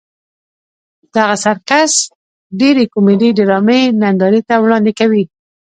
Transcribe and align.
دغه 1.15 1.35
سرکس 1.43 1.91
ډېرې 2.59 2.83
کومیډي 2.93 3.29
ډرامې 3.37 3.81
نندارې 4.01 4.41
ته 4.47 4.55
وړاندې 4.63 4.91
کوي. 4.99 5.23